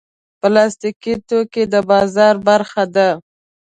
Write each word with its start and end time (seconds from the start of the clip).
پلاستيکي 0.39 1.13
توکي 1.27 1.63
د 1.73 1.75
بازار 1.89 2.35
برخه 2.47 2.83
ده. 2.95 3.09